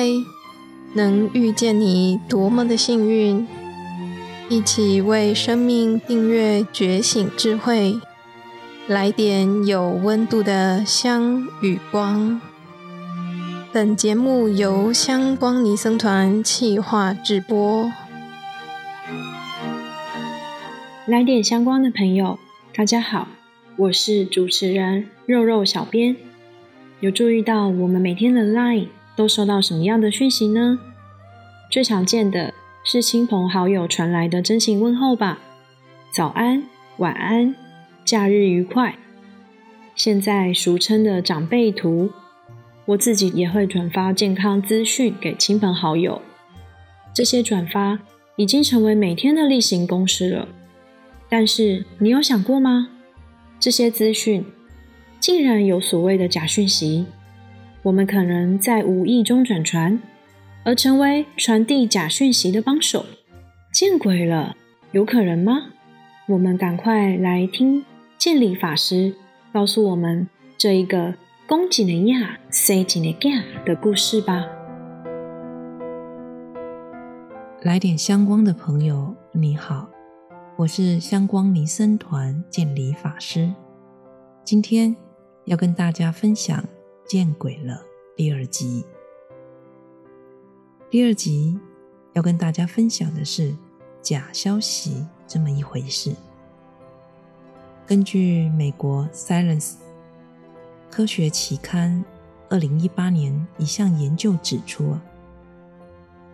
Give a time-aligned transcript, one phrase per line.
[0.00, 0.06] 嗨，
[0.94, 3.48] 能遇见你多么的幸运！
[4.48, 8.00] 一起为生命订阅觉醒智慧，
[8.86, 12.40] 来点有温度的香与光。
[13.72, 17.90] 本节目由香光尼僧团企划制播。
[21.06, 22.38] 来点香光的朋友，
[22.72, 23.26] 大家好，
[23.74, 26.14] 我是主持人肉肉小编。
[27.00, 28.86] 有注意到我们每天的 Line
[29.18, 30.78] 都收到什么样的讯息呢？
[31.68, 32.54] 最常见的
[32.84, 35.40] 是亲朋好友传来的真情问候吧，
[36.12, 36.62] 早安、
[36.98, 37.56] 晚安、
[38.04, 38.96] 假日愉快。
[39.96, 42.10] 现在俗称的长辈图，
[42.86, 46.22] 我自己也会转发健康资讯给亲朋好友。
[47.12, 47.98] 这些转发
[48.36, 50.46] 已经成为每天的例行公事了。
[51.28, 52.90] 但是你有想过吗？
[53.58, 54.46] 这些资讯
[55.18, 57.06] 竟然有所谓的假讯息，
[57.88, 59.98] 我们可能在无意中转传，
[60.62, 63.06] 而成为传递假讯息的帮手。
[63.72, 64.54] 见鬼了，
[64.92, 65.70] 有可能吗？
[66.28, 67.82] 我们赶快来听
[68.18, 69.14] 建理法师
[69.54, 70.28] 告诉我们
[70.58, 71.14] 这一个
[71.46, 74.44] 恭敬的呀，塞紧的干的故事吧。
[77.62, 79.88] 来点香光的朋友，你好。
[80.58, 83.50] 我是香光尼僧团建理法师，
[84.44, 84.94] 今天
[85.46, 86.60] 要跟大家分享
[87.08, 87.72] 《见鬼了》
[88.14, 88.84] 第二集。
[90.90, 91.58] 第二集
[92.12, 93.56] 要跟大家分享的是
[94.02, 96.14] 假消息这么一回事。
[97.86, 99.72] 根据美国《Science》
[100.90, 102.04] 科学期刊
[102.50, 104.94] 二零一八年一项研究指出，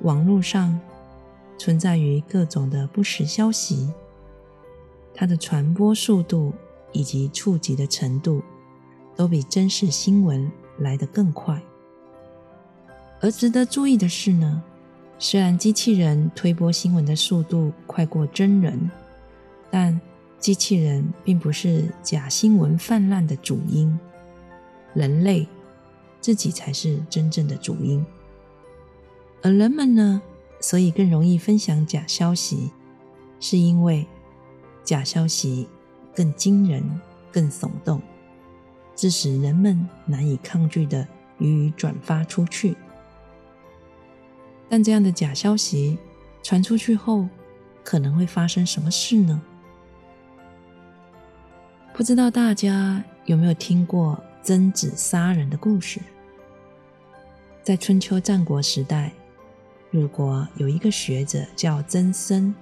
[0.00, 0.76] 网络上
[1.56, 3.92] 存在于各种的不实消息。
[5.14, 6.52] 它的传播速度
[6.90, 8.42] 以及触及的程度，
[9.16, 11.60] 都比真实新闻来得更快。
[13.20, 14.62] 而值得注意的是呢，
[15.18, 18.90] 虽然机器人推播新闻的速度快过真人，
[19.70, 19.98] 但
[20.38, 23.98] 机器人并不是假新闻泛滥的主因，
[24.94, 25.48] 人类
[26.20, 28.04] 自己才是真正的主因。
[29.42, 30.22] 而人们呢，
[30.60, 32.70] 所以更容易分享假消息，
[33.40, 34.06] 是因为。
[34.84, 35.66] 假消息
[36.14, 36.80] 更惊人、
[37.32, 38.00] 更耸动，
[38.96, 41.06] 致使人们难以抗拒的
[41.38, 42.76] 予以转发出去。
[44.68, 45.96] 但这样的假消息
[46.42, 47.28] 传出去后，
[47.84, 49.40] 可能会发生什么事呢？
[51.92, 56.00] 不知道大家有没有听过曾子杀人的故事？
[57.62, 59.12] 在春秋战国时代，
[59.92, 62.54] 鲁国有一个学者叫曾参。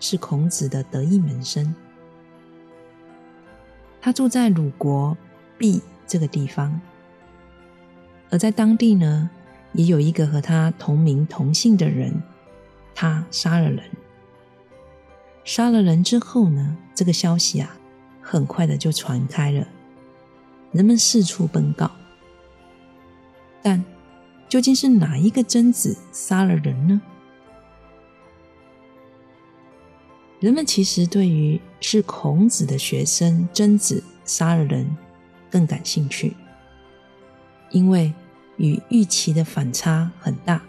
[0.00, 1.74] 是孔子的得意门生，
[4.02, 5.16] 他住在鲁国
[5.58, 6.80] 毕这个地方，
[8.30, 9.30] 而在当地呢，
[9.72, 12.22] 也有一个和他同名同姓的人，
[12.94, 13.82] 他杀了人。
[15.44, 17.76] 杀了人之后呢，这个消息啊，
[18.20, 19.66] 很快的就传开了，
[20.72, 21.90] 人们四处奔告。
[23.62, 23.84] 但
[24.48, 27.00] 究竟是哪一个贞子杀了人呢？
[30.40, 34.94] 人们其实对于是孔子的学生曾子杀了人
[35.54, 36.34] 更感兴趣，
[37.70, 38.12] 因为
[38.56, 40.60] 与预期的反差很大，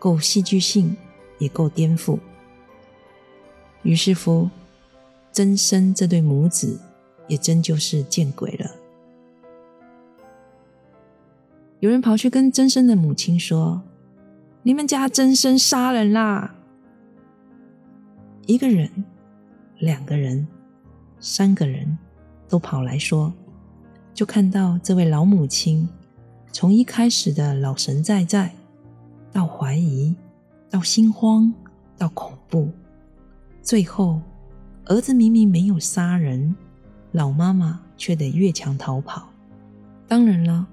[0.00, 0.96] 够戏剧性，
[1.38, 2.18] 也够颠覆。
[3.84, 4.50] 于是乎，
[5.30, 6.76] 曾生这对母子
[7.28, 8.68] 也真就是见鬼了。
[11.78, 13.80] 有人跑去跟曾生的母亲说
[14.64, 16.56] ：“你们家曾生杀人啦！”
[18.46, 18.90] 一个人、
[19.78, 20.48] 两个人、
[21.20, 21.96] 三个人
[22.48, 23.32] 都跑来说，
[24.16, 25.86] 就看到这位老母亲
[26.50, 28.50] 从一开始的老神在在，
[29.30, 30.16] 到怀疑，
[30.70, 31.52] 到心慌，
[31.98, 32.70] 到恐怖，
[33.60, 34.18] 最后
[34.86, 36.56] 儿子明明没有杀人，
[37.12, 39.28] 老妈妈却得越墙逃跑。
[40.08, 40.66] 当然了，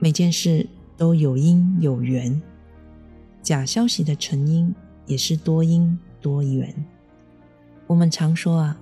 [0.00, 0.66] 每件事
[0.96, 2.42] 都有因有缘，
[3.40, 4.74] 假消息的成因
[5.06, 6.74] 也是多因多缘。
[7.86, 8.76] 我们常说啊，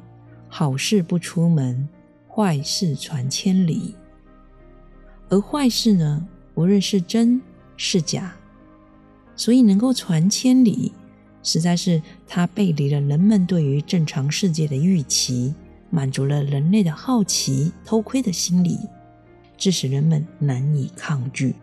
[0.49, 1.87] 好事不出门，
[2.35, 3.95] 坏事传千里。
[5.29, 7.41] 而坏事呢，无论是真
[7.77, 8.35] 是假，
[9.37, 10.93] 所以能够传千里，
[11.43, 15.55] 实在是它背离了人们对于正常世界的预期，
[15.91, 18.79] 满足了人类的好奇、偷窥的心理，
[19.57, 21.55] 致使人们难以抗拒。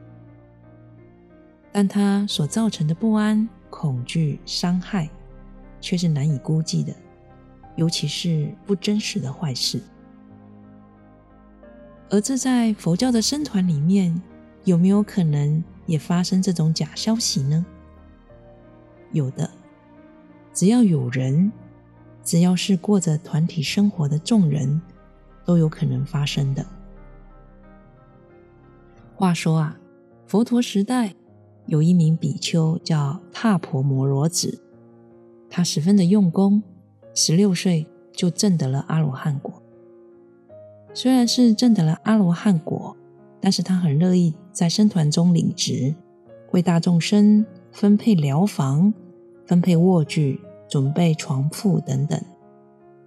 [1.71, 5.10] 但它所造成的不安、恐惧、伤害，
[5.80, 6.94] 却是难以估计的。
[7.75, 9.80] 尤其是不真实的坏事，
[12.10, 14.20] 而这在佛教的僧团里面，
[14.64, 17.66] 有没有可能也发生这种假消息呢？
[19.12, 19.50] 有的，
[20.54, 21.52] 只要有人，
[22.24, 24.82] 只要是过着团体生活的众人，
[25.46, 26.66] 都有可能发生的。
[29.16, 29.78] 话说啊，
[30.26, 31.14] 佛陀时代
[31.68, 34.62] 有一名比丘叫踏婆摩罗子，
[35.50, 36.64] 他十分的用功，
[37.14, 39.59] 十六岁就证得了阿罗汉果。
[40.94, 42.96] 虽然是证得了阿罗汉果，
[43.40, 45.96] 但是他很乐意在僧团中领职，
[46.52, 48.94] 为大众生分配疗房、
[49.46, 52.20] 分配卧具、准备床铺等等。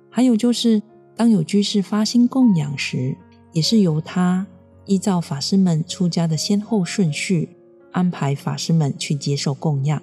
[0.08, 0.82] 还有就是，
[1.16, 3.16] 当有居士发心供养时，
[3.52, 4.46] 也是由他。
[4.84, 7.56] 依照法师们出家的先后顺序，
[7.92, 10.02] 安排法师们去接受供养。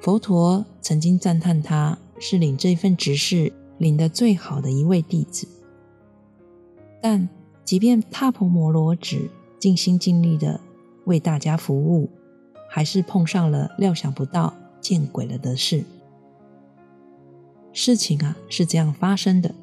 [0.00, 5.48] 佛陀曾经赞叹他是领这份执事领得最好的一位弟子。
[7.02, 7.28] 但
[7.62, 9.28] 即便踏婆摩罗只
[9.58, 10.58] 尽心尽力的
[11.04, 12.08] 为大家服务，
[12.70, 15.84] 还是碰上了料想不到、见鬼了的事。
[17.74, 19.54] 事情啊是这样发生的。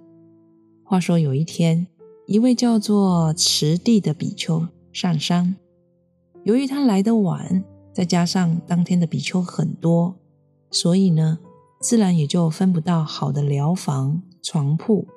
[0.84, 1.88] 话说有一天。
[2.26, 5.56] 一位叫做池地的比丘上山，
[6.44, 10.14] 由于他来的晚，再加上当天的比丘很多，
[10.70, 11.40] 所以呢，
[11.82, 15.08] 自然也就分不到好的疗房床铺。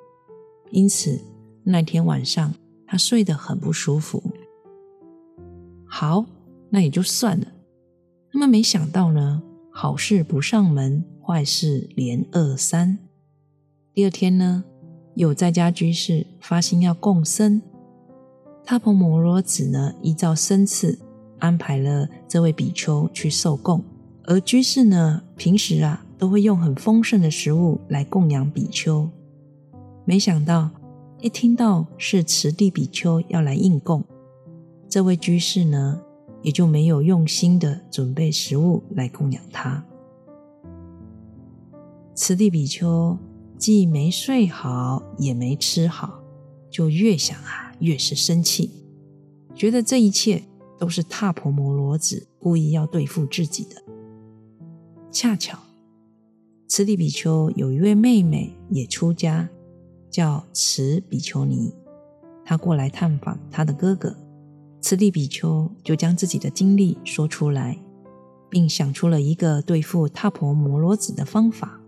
[0.71, 1.21] 因此
[1.63, 2.53] 那天晚上
[2.85, 4.21] 他睡得很不舒服。
[5.85, 6.25] 好，
[6.69, 7.47] 那也就算了。
[8.31, 12.97] 那么没想到呢，好事不上门，坏事连二三。
[13.93, 14.63] 第二天呢？
[15.15, 17.61] 有在家居士发心要供僧，
[18.65, 20.97] 他婆摩罗子呢依照僧次
[21.37, 23.83] 安排了这位比丘去受供，
[24.23, 29.07] 而居士呢平时啊都会用很丰盛的食物来供养比丘。
[30.03, 30.71] 没想到
[31.23, 34.03] 一听到是慈地比丘要来应供，
[34.89, 36.01] 这位居士呢
[36.41, 39.85] 也就没有用心的准备食物来供养他。
[42.13, 43.17] 慈地比丘。
[43.55, 46.21] 既没睡好，也没吃好，
[46.69, 48.69] 就越想啊越是生气，
[49.55, 50.43] 觉得这一切
[50.77, 53.81] 都是踏婆摩罗子故意要对付自己的。
[55.09, 55.57] 恰巧，
[56.67, 59.47] 慈地比丘有一位妹妹也出家，
[60.13, 61.73] 叫慈比丘尼，
[62.45, 64.15] 他过来探访他的哥哥，
[64.79, 67.79] 慈利比丘就将自己的经历说出来，
[68.47, 71.79] 并想出了一个对付踏婆摩罗子的方法。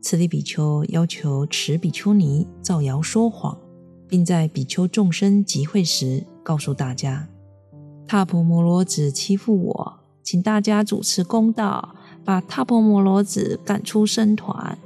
[0.00, 3.58] 此地比丘要求持比丘尼造谣说谎，
[4.06, 7.28] 并在比丘众生集会时告诉大家
[8.06, 14.78] ：“踏婆摩罗子欺负我，请大家主持公道，把踏婆摩罗子赶出僧团。”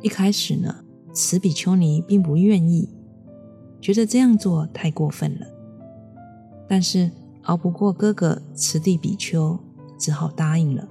[0.00, 2.88] 一开始呢，此比丘尼并不愿意，
[3.80, 5.46] 觉得这样做太过分了。
[6.68, 7.10] 但是
[7.44, 9.58] 熬不过哥哥此地比丘，
[9.98, 10.88] 只好答应了。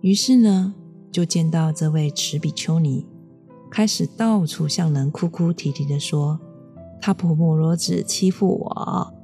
[0.00, 0.74] 于是呢，
[1.10, 3.06] 就见到这位持比丘尼
[3.70, 6.40] 开始到处向人哭哭啼啼的说
[7.00, 9.14] ：“他婆摩罗子欺负我。”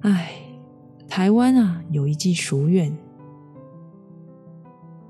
[0.00, 0.30] 哎，
[1.08, 2.92] 台湾啊，有一句俗谚：“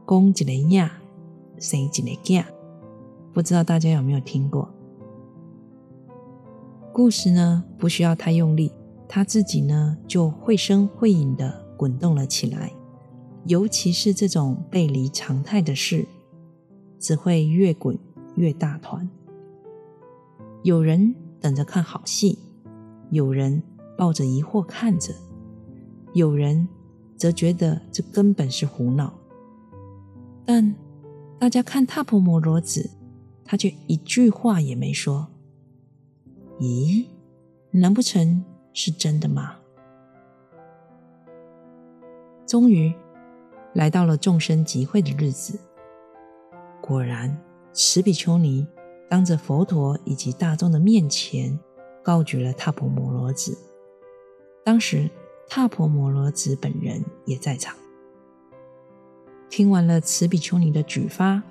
[0.08, 0.90] 公一个伢，
[1.58, 1.92] 生一个
[2.24, 2.42] 囝。”
[3.34, 4.66] 不知道大家有没有听过？
[6.94, 8.72] 故事呢，不需要太用力，
[9.06, 12.72] 它自己呢，就绘声绘影的滚动了起来。
[13.44, 16.06] 尤其是这种背离常态的事，
[16.98, 17.98] 只会越滚
[18.34, 19.06] 越大团。
[20.62, 22.38] 有人等着看好戏，
[23.10, 23.62] 有人
[23.94, 25.12] 抱着疑惑看着，
[26.14, 26.66] 有人
[27.14, 29.12] 则觉得这根本是胡闹。
[30.50, 30.74] 但
[31.38, 32.88] 大家看踏婆摩罗子，
[33.44, 35.28] 他却一句话也没说。
[36.58, 37.04] 咦，
[37.70, 39.56] 难不成是真的吗？
[42.46, 42.90] 终于。
[43.74, 45.60] 来到了众生集会的日子，
[46.80, 47.38] 果然，
[47.74, 48.66] 持比丘尼
[49.08, 51.56] 当着佛陀以及大众的面前，
[52.02, 53.56] 告举了踏婆摩罗子。
[54.64, 55.10] 当时，
[55.46, 57.76] 踏婆摩罗子本人也在场。
[59.50, 61.42] 听完了持比丘尼的举发，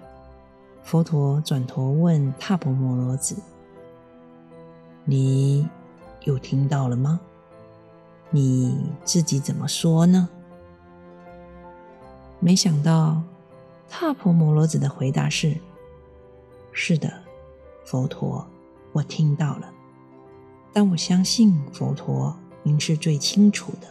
[0.84, 3.36] 佛陀转头问踏婆摩罗子
[5.04, 5.68] ：“你
[6.24, 7.20] 有听到了吗？
[8.30, 10.30] 你自己怎么说呢？”
[12.40, 13.22] 没想到，
[13.90, 15.58] 踏婆摩罗子的回答是
[16.72, 17.12] ：“是的，
[17.84, 18.48] 佛陀，
[18.94, 19.74] 我听到了。
[20.72, 23.88] 但我相信佛陀，您是最清楚的。”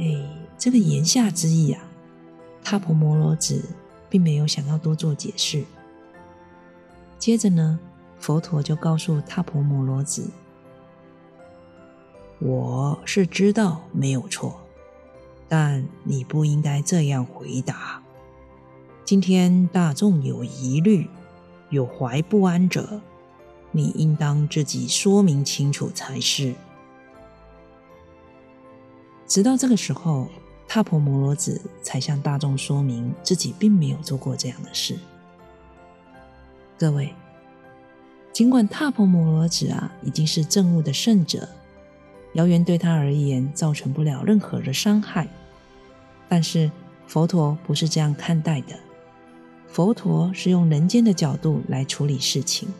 [0.00, 0.16] 哎，
[0.56, 1.82] 这个言下之意啊，
[2.64, 3.62] 他婆摩罗子
[4.08, 5.62] 并没有想要多做解释，
[7.18, 7.78] 接着呢，
[8.18, 10.30] 佛陀就告诉塔婆摩罗子
[12.40, 14.58] ：“我是知道没有错，
[15.46, 18.02] 但你不应该这样回答。
[19.04, 21.10] 今天大众有疑虑、
[21.68, 23.02] 有怀不安者，
[23.70, 26.54] 你应当自己说明清楚才是。”
[29.30, 30.28] 直到这个时候。
[30.72, 34.96] 踏婆摩罗子才向大众说明自己并没有做过这样的事。
[36.78, 37.12] 各位，
[38.32, 41.48] 尽管踏婆摩罗子啊已经是正悟的圣者，
[42.34, 45.26] 谣言对他而言造成不了任何的伤害，
[46.28, 46.70] 但是
[47.08, 48.78] 佛陀不是这样看待的。
[49.66, 52.72] 佛陀是用人间的角度来处理事情。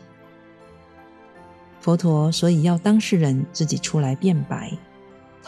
[1.81, 4.71] 佛陀所以要当事人自己出来辩白。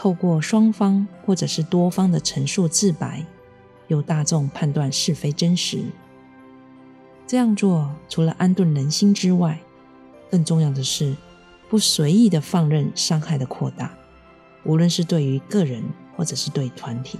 [0.04, 3.24] 透过双方或者是多方的陈述自白，
[3.86, 5.82] 由大众判断是非真实。
[7.26, 9.58] 这样做除了安顿人心之外，
[10.30, 11.16] 更重要的是
[11.70, 13.96] 不随意的放任伤害的扩大，
[14.64, 15.82] 无论是对于个人
[16.14, 17.18] 或者是对团体。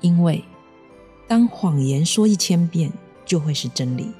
[0.00, 0.42] 因为
[1.28, 2.92] 当谎言说一千遍，
[3.24, 4.10] 就会是真理。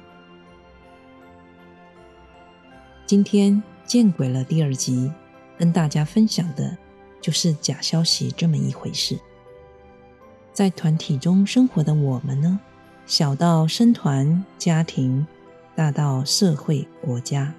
[3.05, 5.11] 今天见鬼了第二集。
[5.57, 6.77] 跟大家分享的，
[7.19, 9.17] 就是假消息这么一回事。
[10.53, 12.59] 在团体中生活的我们呢，
[13.05, 15.25] 小到生团、家庭，
[15.75, 17.53] 大到社会、国家，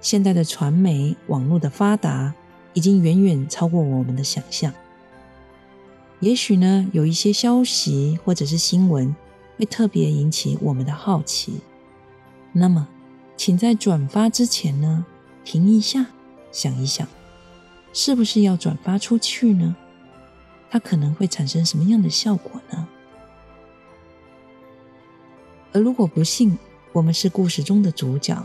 [0.00, 2.34] 现代的传媒网络的发达，
[2.72, 4.72] 已经远远超过我们的想象。
[6.20, 9.14] 也许呢，有一些消息或者是新闻，
[9.56, 11.60] 会特别引起我们的好奇。
[12.52, 12.88] 那么，
[13.36, 15.04] 请在转发之前呢，
[15.44, 16.06] 停一下。
[16.50, 17.06] 想一想，
[17.92, 19.76] 是不是要转发出去呢？
[20.70, 22.88] 它可能会产生什么样的效果呢？
[25.72, 26.58] 而如果不幸
[26.92, 28.42] 我们是故事中的主角，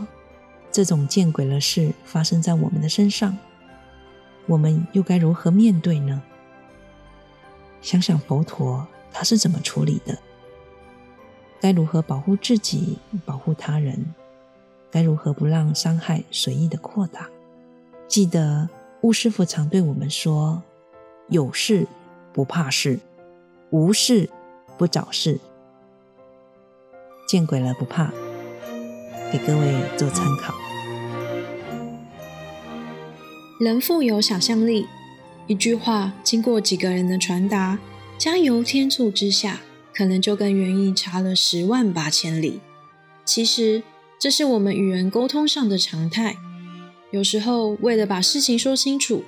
[0.70, 3.36] 这种见鬼了事发生在我们的身上，
[4.46, 6.22] 我们又该如何面对呢？
[7.80, 10.18] 想想佛陀他是怎么处理的？
[11.60, 14.14] 该如何保护自己、保护他人？
[14.90, 17.28] 该如何不让伤害随意的扩大？
[18.06, 18.68] 记得
[19.02, 20.62] 巫师傅常对我们说
[21.28, 21.86] ：“有事
[22.32, 23.00] 不怕事，
[23.70, 24.28] 无事
[24.78, 25.40] 不找事。
[27.26, 28.12] 见鬼了不怕。”
[29.32, 30.54] 给各位做参考。
[33.58, 34.86] 人富有想象力，
[35.48, 37.80] 一句话经过几个人的传达，
[38.16, 39.60] 加油添醋之下，
[39.92, 42.60] 可能就跟原意差了十万八千里。
[43.24, 43.82] 其实，
[44.20, 46.36] 这是我们与人沟通上的常态。
[47.14, 49.22] 有时候，为了把事情说清楚，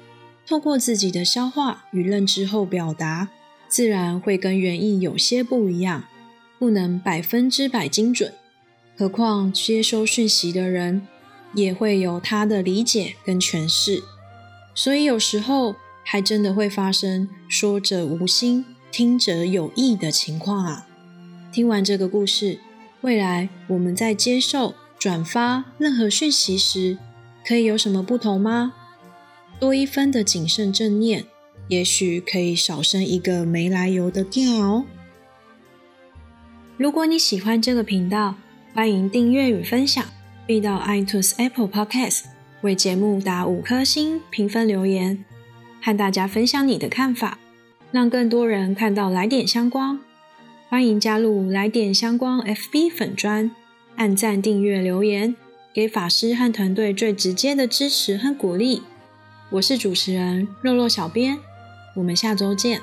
[0.45, 3.29] 透过自己的消化与认知后表达，
[3.69, 6.03] 自然会跟原意有些不一样，
[6.59, 8.33] 不能百分之百精准。
[8.99, 11.07] 何况接收讯息的人
[11.55, 14.03] 也会有他的理解跟诠释，
[14.75, 20.89] 所以有时候还真的会发生说者无心，听者有意的情况啊。
[21.53, 22.59] 听完这个故事，
[23.03, 26.99] 未来我们在接受、转发任何讯息时，
[27.47, 28.75] 可以有什么不同吗？
[29.61, 31.25] 多一分的谨慎正念，
[31.69, 34.85] 也许可以少生一个没来由的掉。
[36.77, 38.35] 如果你喜欢这个频道，
[38.75, 40.05] 欢迎订阅与分享，
[40.47, 42.25] 并到 iTunes Apple Podcast
[42.63, 45.25] 为节目打五颗星评分留言，
[45.81, 47.39] 和大家分享你的看法，
[47.93, 50.01] 让更多人看到来点香光。
[50.69, 53.51] 欢迎加入来点香光 FB 粉专，
[53.95, 55.37] 按赞、订阅、留言。
[55.77, 58.83] 给法师和团队最直接的支持和鼓励。
[59.51, 61.39] 我是主持人肉肉小编，
[61.97, 62.81] 我们下周见。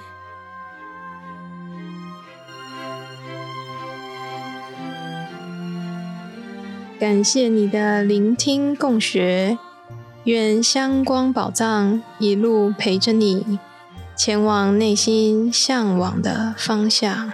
[7.00, 9.58] 感谢你的聆听共学，
[10.26, 13.58] 愿香光宝藏一路陪着你，
[14.16, 17.34] 前往内心向往的方向。